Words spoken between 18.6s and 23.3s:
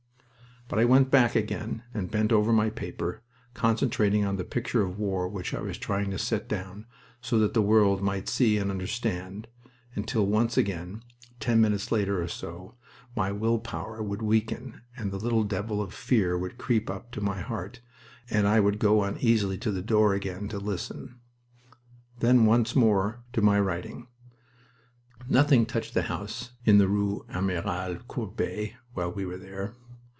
would go uneasily to the door again to listen. Then once more